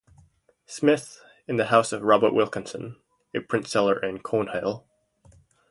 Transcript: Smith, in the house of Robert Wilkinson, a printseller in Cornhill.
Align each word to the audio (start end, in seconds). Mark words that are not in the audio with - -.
Smith, 0.65 1.21
in 1.47 1.57
the 1.57 1.67
house 1.67 1.91
of 1.91 2.01
Robert 2.01 2.33
Wilkinson, 2.33 2.95
a 3.35 3.39
printseller 3.39 4.03
in 4.03 4.17
Cornhill. 4.17 4.87